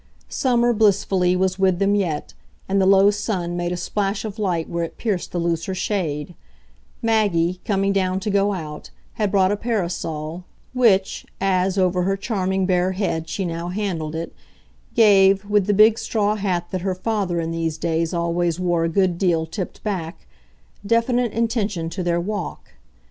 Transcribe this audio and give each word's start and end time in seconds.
Summer, 0.29 0.73
blissfully, 0.73 1.35
was 1.35 1.59
with 1.59 1.77
them 1.77 1.93
yet, 1.93 2.33
and 2.67 2.81
the 2.81 2.87
low 2.87 3.11
sun 3.11 3.55
made 3.55 3.71
a 3.71 3.77
splash 3.77 4.25
of 4.25 4.39
light 4.39 4.67
where 4.67 4.83
it 4.83 4.97
pierced 4.97 5.31
the 5.31 5.37
looser 5.37 5.75
shade; 5.75 6.33
Maggie, 7.03 7.61
coming 7.65 7.93
down 7.93 8.19
to 8.21 8.31
go 8.31 8.51
out, 8.51 8.89
had 9.21 9.29
brought 9.29 9.51
a 9.51 9.55
parasol, 9.55 10.43
which, 10.73 11.23
as, 11.39 11.77
over 11.77 12.01
her 12.01 12.17
charming 12.17 12.65
bare 12.65 12.93
head, 12.93 13.29
she 13.29 13.45
now 13.45 13.67
handled 13.67 14.15
it, 14.15 14.33
gave, 14.95 15.45
with 15.45 15.67
the 15.67 15.71
big 15.71 15.99
straw 15.99 16.33
hat 16.33 16.69
that 16.71 16.81
her 16.81 16.95
father 16.95 17.39
in 17.39 17.51
these 17.51 17.77
days 17.77 18.11
always 18.11 18.59
wore 18.59 18.83
a 18.83 18.89
good 18.89 19.19
deal 19.19 19.45
tipped 19.45 19.83
back, 19.83 20.25
definite 20.83 21.31
intention 21.31 21.91
to 21.91 22.01
their 22.01 22.19
walk. 22.19 22.71